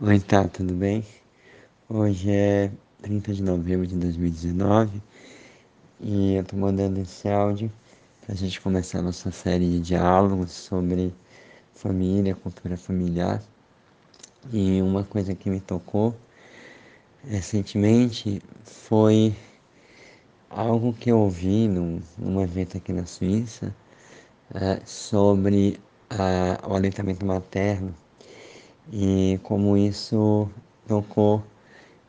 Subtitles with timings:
[0.00, 1.04] Oi, tá, tudo bem?
[1.88, 2.70] Hoje é
[3.02, 5.02] 30 de novembro de 2019
[6.00, 7.68] e eu tô mandando esse áudio
[8.24, 11.12] pra gente começar a nossa série de diálogos sobre
[11.74, 13.42] família, cultura familiar.
[14.52, 16.14] E uma coisa que me tocou
[17.26, 19.34] recentemente foi
[20.48, 23.74] algo que eu ouvi num, num evento aqui na Suíça
[24.54, 27.92] é, sobre a, o aleitamento materno
[28.92, 30.48] e como isso
[30.86, 31.42] tocou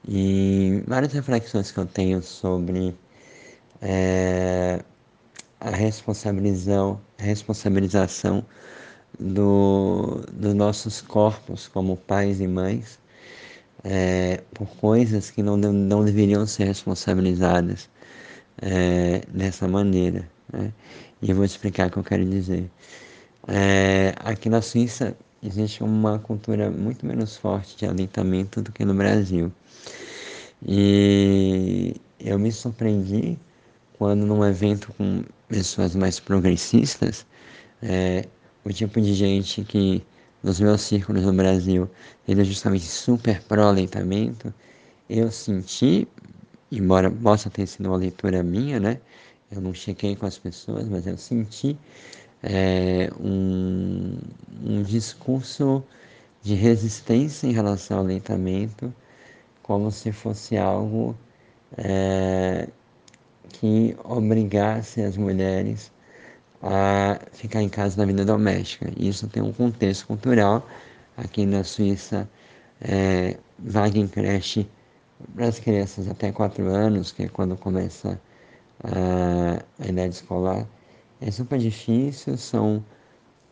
[0.08, 2.96] em várias reflexões que eu tenho sobre
[3.82, 4.82] é,
[5.60, 8.46] a responsabilização, responsabilização
[9.20, 13.00] do, dos nossos corpos como pais e mães
[13.84, 17.90] é, por coisas que não, não deveriam ser responsabilizadas
[18.62, 20.30] é, dessa maneira.
[20.52, 20.74] Né?
[21.22, 22.70] E eu vou explicar o que eu quero dizer.
[23.48, 28.94] É, aqui na Suíça existe uma cultura muito menos forte de aleitamento do que no
[28.94, 29.52] Brasil.
[30.66, 33.38] E eu me surpreendi
[33.98, 37.26] quando num evento com pessoas mais progressistas,
[37.82, 38.28] é,
[38.64, 40.04] o tipo de gente que
[40.44, 41.90] nos meus círculos no Brasil
[42.28, 44.54] ele é justamente super pró-aleitamento,
[45.10, 46.08] eu senti,
[46.72, 49.00] embora possa ter sido uma leitura minha, né?
[49.52, 51.78] Eu não chequei com as pessoas, mas eu senti
[52.44, 54.09] é, um,
[54.64, 55.84] um discurso
[56.42, 58.94] de resistência em relação ao aleitamento,
[59.64, 61.16] como se fosse algo
[61.78, 62.68] é,
[63.50, 65.92] que obrigasse as mulheres
[66.62, 68.92] a ficar em casa na vida doméstica.
[68.98, 70.68] Isso tem um contexto cultural.
[71.18, 72.30] Aqui na Suíça,
[72.82, 74.68] é, vaga em creche
[75.36, 78.20] para as crianças até 4 anos, que é quando começa
[78.84, 80.66] a, a idade escolar,
[81.22, 82.84] é super difícil, são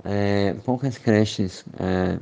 [0.03, 2.19] é, poucas creches é,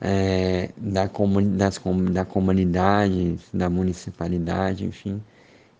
[0.00, 1.80] é, da, comuni das,
[2.12, 5.22] da comunidade, da municipalidade, enfim,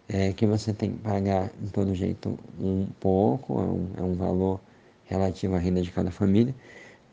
[0.09, 4.15] é, que você tem que pagar de todo jeito um pouco, é um, é um
[4.15, 4.61] valor
[5.07, 6.55] relativo à renda de cada família,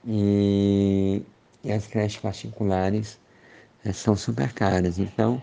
[0.05, 1.21] e,
[1.63, 3.19] e as creches particulares
[3.83, 4.99] é, são super caras.
[4.99, 5.41] Então,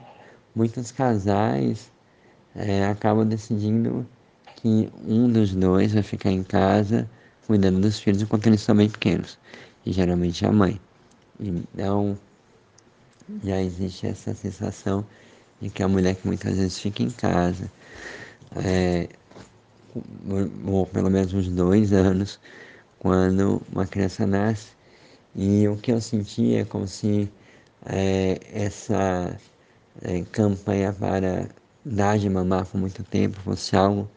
[0.55, 1.91] muitos casais
[2.91, 4.07] acabam decidindo
[4.57, 7.09] que um dos dois vai ficar em casa
[7.53, 9.39] cuidando dos filhos enquanto eles são bem pequenos,
[9.85, 10.81] e geralmente a mãe.
[11.39, 12.19] Então,
[13.45, 15.05] já existe essa sensação
[15.61, 17.71] de que a mulher que muitas vezes fica em casa,
[18.57, 19.07] é,
[20.67, 22.41] ou pelo menos uns dois anos,
[22.99, 24.69] quando uma criança nasce,
[25.37, 27.31] e o que eu senti é como se
[27.85, 29.39] é, essa
[30.01, 31.51] é, campanha para
[31.85, 34.09] dar de mamar por muito tempo fosse algo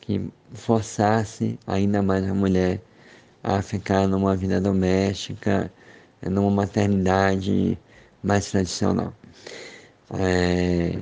[0.00, 2.80] que forçasse ainda mais a mulher
[3.42, 5.72] a ficar numa vida doméstica,
[6.22, 7.78] numa maternidade
[8.22, 9.14] mais tradicional.
[10.12, 10.98] É,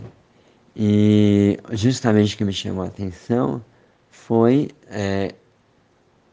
[0.76, 3.64] e justamente o que me chamou a atenção
[4.10, 5.34] foi é,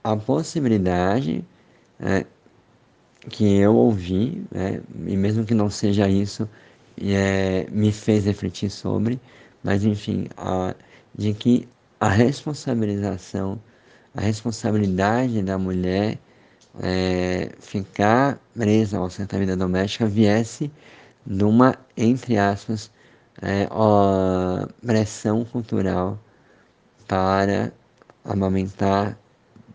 [0.03, 1.43] a possibilidade
[1.99, 2.25] é,
[3.29, 6.47] que eu ouvi, né, e mesmo que não seja isso,
[7.01, 9.19] é, me fez refletir sobre,
[9.63, 10.75] mas enfim, a,
[11.15, 11.67] de que
[12.05, 13.59] a responsabilização,
[14.13, 16.19] a responsabilidade da mulher
[16.79, 20.71] é, ficar presa ao centro da vida doméstica viesse
[21.25, 22.91] de uma, entre aspas,
[23.41, 26.19] é, ó, pressão cultural
[27.07, 27.73] para
[28.23, 29.17] amamentar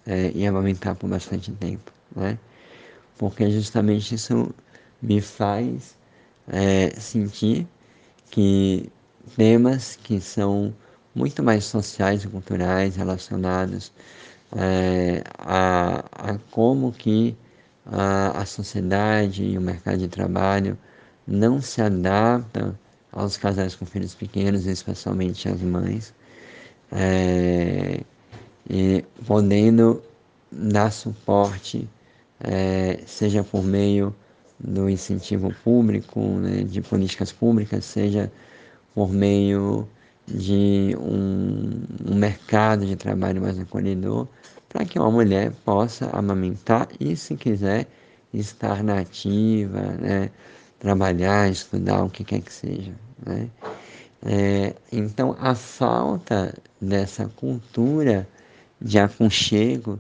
[0.07, 2.39] é, e amamentar por bastante tempo, né?
[3.19, 4.55] Porque justamente isso
[5.03, 5.97] me faz
[6.49, 7.67] é, sentir
[8.31, 8.91] que
[9.37, 10.75] temas que são
[11.15, 13.93] muito mais sociais e culturais relacionados
[14.57, 17.37] é, a, a, como que
[17.87, 20.79] a, a sociedade e o mercado de trabalho
[21.27, 22.77] não se adaptam
[23.13, 26.15] aos casais com filhos pequenos, especialmente as mães,
[26.93, 28.01] é,
[28.69, 30.03] e podendo
[30.51, 31.89] dar suporte,
[32.41, 34.15] é, seja por meio
[34.59, 38.31] do incentivo público, né, de políticas públicas, seja
[38.95, 39.89] por meio
[40.27, 44.29] de um, um mercado de trabalho mais acolhedor
[44.69, 47.87] para que uma mulher possa amamentar e, se quiser,
[48.33, 50.31] estar nativa, né?
[50.79, 52.93] trabalhar, estudar, o que quer que seja.
[53.25, 53.49] Né?
[54.25, 58.29] É, então, a falta dessa cultura
[58.81, 59.99] de aconchego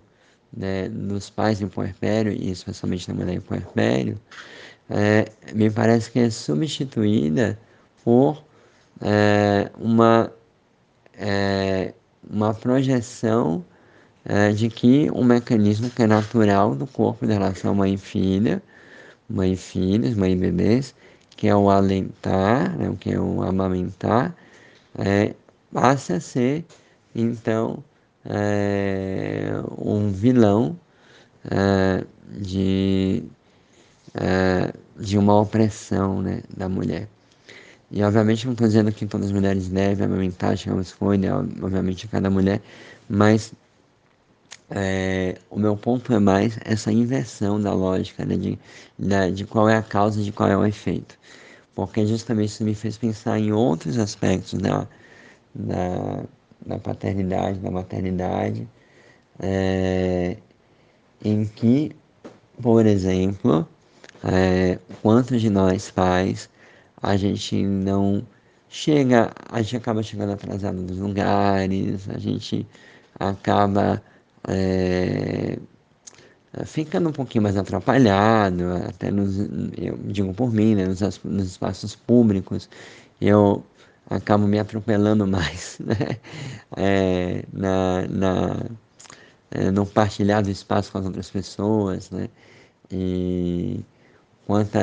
[0.57, 4.21] né, dos pais em puerpério, e especialmente da mulher em puerpério,
[4.89, 7.59] é, me parece que é substituída
[8.05, 8.43] por
[9.01, 10.33] é, uma,
[11.15, 11.95] é,
[12.29, 13.65] uma projeção
[14.25, 18.63] é, de que um mecanismo que é natural do corpo da relação mãe e filha,
[19.29, 20.95] mãe e mãe e bebês,
[21.37, 24.35] que é o alentar, né, que é o amamentar,
[24.99, 25.35] é,
[25.73, 26.65] passa a ser,
[27.15, 27.83] então,
[28.25, 30.79] é, um vilão
[31.51, 32.05] é,
[32.39, 33.25] de,
[34.99, 37.09] de uma opressão né, da mulher.
[37.91, 40.83] E obviamente não estou dizendo que todas as mulheres devem amamentar, acho que é uma
[40.83, 42.61] escolha, obviamente, cada mulher,
[43.09, 43.53] mas
[44.71, 48.59] é, o meu ponto é mais essa inversão da lógica, né, de,
[48.99, 51.19] de, de qual é a causa de qual é o efeito.
[51.75, 54.87] Porque justamente isso me fez pensar em outros aspectos da,
[55.55, 56.25] da,
[56.67, 58.69] da paternidade, da maternidade,
[59.41, 60.37] é,
[61.25, 61.97] em que,
[62.61, 63.67] por exemplo,
[64.25, 66.50] é, quantos de nós pais
[67.03, 68.27] a gente não
[68.69, 72.67] chega, a gente acaba chegando atrasado nos lugares, a gente
[73.19, 74.03] acaba
[74.49, 75.59] é,
[76.65, 79.39] ficando um pouquinho mais atrapalhado, até nos,
[79.77, 82.69] eu digo por mim, né, nos, nos espaços públicos,
[83.21, 83.65] eu
[84.09, 86.19] acabo me atropelando mais, né?
[86.77, 88.67] É, na, na,
[89.51, 92.29] é, no partilhar do espaço com as outras pessoas, né?
[92.91, 93.81] E
[94.47, 94.81] quanta,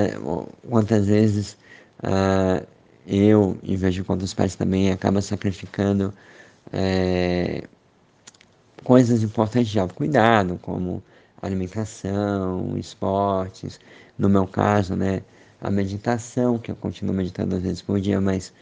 [0.70, 1.58] quantas vezes
[2.04, 2.66] uh,
[3.08, 6.14] eu, e vejo quantos pais também, acabam sacrificando
[6.74, 7.64] é,
[8.84, 11.02] coisas importantes de autocuidado, como
[11.42, 13.80] alimentação, esportes,
[14.18, 15.22] no meu caso, né,
[15.62, 18.54] a meditação, que eu continuo meditando às vezes por dia, mas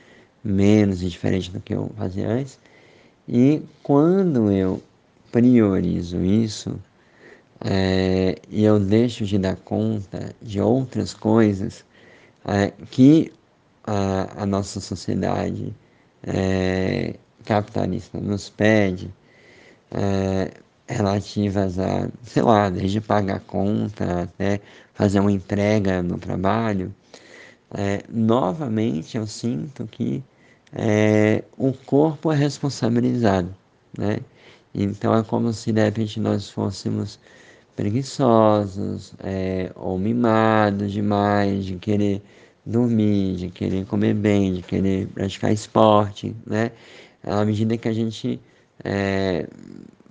[0.44, 2.60] menos e diferente do que eu fazia antes.
[3.28, 4.82] E quando eu
[5.32, 6.80] priorizo isso,
[7.62, 11.84] é, e eu deixo de dar conta de outras coisas
[12.48, 13.32] é, que
[13.84, 15.74] a, a, nossa sociedade
[16.24, 19.14] é, capitalista nos pede,
[19.92, 20.52] é,
[20.88, 24.62] relativas a, sei lá, desde pagar conta até
[24.94, 26.94] fazer uma entrega no trabalho,
[27.74, 30.24] é, novamente eu sinto que
[30.74, 33.54] é, o corpo é responsabilizado,
[33.98, 34.20] né?
[34.74, 37.20] Então é como se de repente nós fôssemos
[37.76, 42.22] preguiçosos é, ou mimados demais, de querer
[42.66, 46.72] dormir, de querer comer bem, de querer praticar esporte, né?
[47.24, 48.40] À medida que a gente
[48.84, 49.48] é,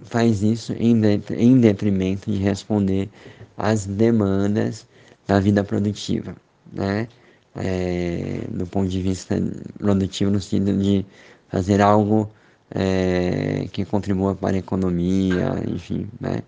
[0.03, 0.95] faz isso em,
[1.37, 3.09] em detrimento de responder
[3.57, 4.87] às demandas
[5.27, 6.37] da vida produtiva,
[6.73, 7.09] né?
[7.57, 9.37] É, do ponto de vista
[9.79, 11.07] produtivo, no sentido de
[11.49, 12.29] fazer algo
[12.71, 16.43] é, que contribua para a economia, enfim, né?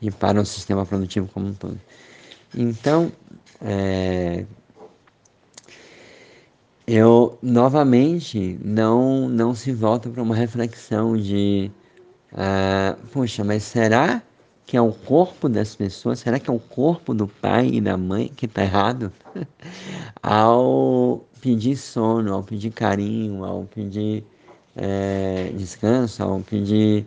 [0.00, 1.80] E para o sistema produtivo como um todo.
[2.54, 3.12] Então,
[3.60, 4.44] é,
[6.86, 11.70] eu novamente não, não se volta para uma reflexão de
[12.38, 14.22] ah, poxa, mas será
[14.66, 16.20] que é o corpo das pessoas?
[16.20, 19.12] Será que é o corpo do pai e da mãe que está errado?
[20.22, 24.24] ao pedir sono, ao pedir carinho, ao pedir
[24.76, 27.06] é, descanso, ao pedir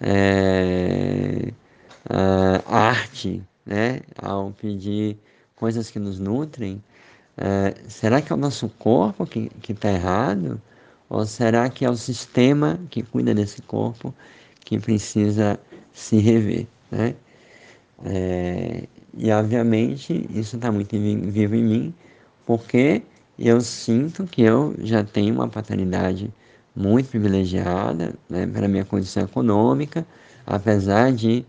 [0.00, 1.52] é,
[2.66, 4.00] arte, né?
[4.16, 5.18] ao pedir
[5.54, 6.82] coisas que nos nutrem,
[7.36, 10.60] é, será que é o nosso corpo que está errado?
[11.08, 14.14] Ou será que é o sistema que cuida desse corpo
[14.64, 15.58] que precisa
[15.92, 17.14] se rever, né?
[18.04, 21.94] É, e obviamente isso está muito vivo em mim,
[22.46, 23.02] porque
[23.38, 26.32] eu sinto que eu já tenho uma paternidade
[26.74, 30.06] muito privilegiada né, para minha condição econômica,
[30.46, 31.44] apesar de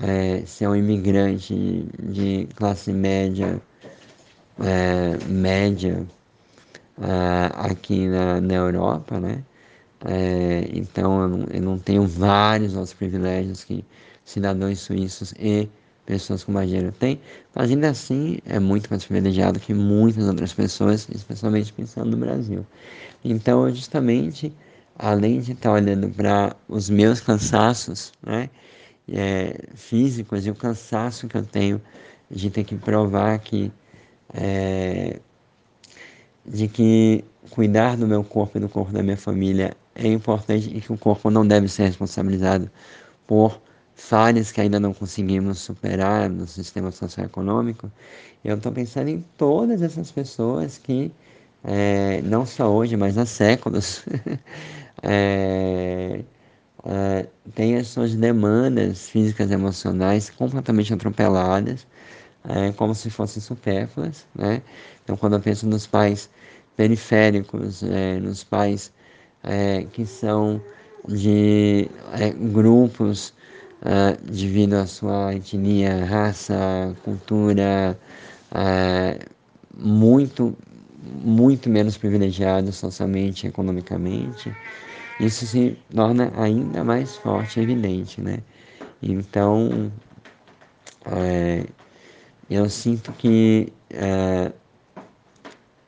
[0.00, 3.60] é, ser um imigrante de classe média,
[4.60, 6.06] é, média
[7.00, 9.44] é, aqui na, na Europa, né?
[10.06, 13.84] É, então eu não, eu não, tenho vários outros privilégios que
[14.24, 15.68] cidadãos suíços e
[16.04, 17.18] pessoas com mais dinheiro têm,
[17.54, 22.66] mas ainda assim é muito mais privilegiado que muitas outras pessoas, especialmente pensando no Brasil.
[23.24, 24.52] Então, justamente,
[24.98, 28.50] além de estar olhando para os meus cansaços né,
[29.12, 31.80] é, físicos e o cansaço que eu tenho
[32.30, 33.72] de ter que provar que
[34.32, 35.20] é,
[36.46, 40.80] de que cuidar do meu corpo e do corpo da minha família é importante e
[40.80, 42.70] que o corpo não deve ser responsabilizado
[43.26, 43.60] por
[43.94, 47.90] falhas que ainda não conseguimos superar no sistema socioeconômico,
[48.44, 51.12] eu estou pensando em todas essas pessoas que,
[51.62, 54.04] é, não só hoje, mas há séculos,
[55.02, 56.24] é,
[56.86, 61.86] é, têm as suas demandas físicas e emocionais completamente atropeladas,
[62.48, 64.26] é, como se fossem supérfluas.
[64.34, 64.62] Né?
[65.02, 66.28] Então, quando eu penso nos pais
[66.76, 68.92] periféricos, é, nos pais
[69.42, 70.60] é, que são
[71.08, 71.88] de
[72.18, 73.34] é, grupos
[73.84, 77.98] uh, devido à sua etnia, raça, cultura,
[78.54, 79.18] é,
[79.76, 80.56] muito,
[81.22, 84.54] muito menos privilegiados socialmente economicamente,
[85.18, 88.42] isso se torna ainda mais forte e evidente, né?
[89.02, 89.92] Então,
[91.06, 91.66] é,
[92.50, 94.52] eu sinto que é,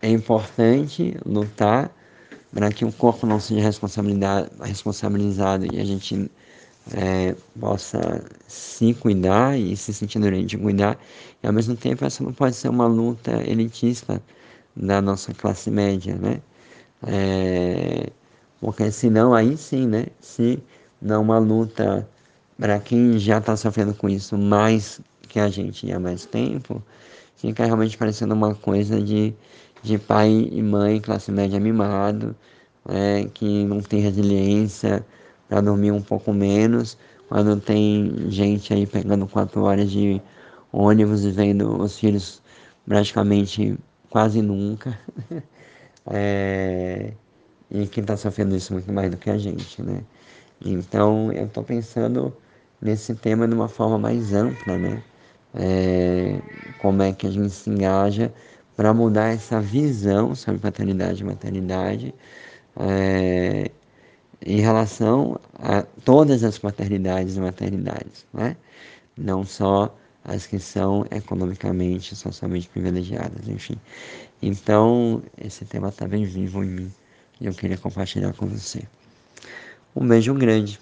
[0.02, 1.90] é importante lutar
[2.52, 6.30] para que o corpo não seja responsabilizado e a gente
[6.92, 10.98] é, possa se cuidar e se sentir doente de cuidar,
[11.42, 14.22] e ao mesmo tempo essa não pode ser uma luta elitista
[14.76, 16.42] da nossa classe média, né?
[17.06, 18.12] É,
[18.60, 20.06] porque senão aí sim, né?
[20.20, 20.62] Se
[21.00, 22.08] não uma luta
[22.58, 26.82] para quem já está sofrendo com isso mais que a gente há mais tempo,
[27.36, 29.34] fica realmente parecendo uma coisa de,
[29.82, 32.34] de pai e mãe, classe média mimado,
[32.88, 35.04] é, que não tem resiliência
[35.48, 36.96] para dormir um pouco menos,
[37.28, 40.22] quando tem gente aí pegando quatro horas de
[40.72, 42.42] ônibus e vendo os filhos
[42.86, 43.78] praticamente
[44.10, 44.98] quase nunca.
[46.06, 47.12] é,
[47.70, 50.02] e quem está sofrendo isso muito mais do que a gente, né?
[50.64, 52.34] Então eu estou pensando
[52.80, 55.02] nesse tema de uma forma mais ampla, né?
[55.54, 56.40] É,
[56.80, 58.32] como é que a gente se engaja
[58.76, 62.14] para mudar essa visão sobre paternidade e maternidade
[62.78, 63.70] é,
[64.44, 68.56] em relação a todas as paternidades e maternidades, né?
[69.16, 73.76] não só as que são economicamente e socialmente privilegiadas, enfim.
[74.42, 76.92] Então, esse tema está bem vivo em mim
[77.40, 78.82] e eu queria compartilhar com você.
[79.94, 80.78] Um beijo grande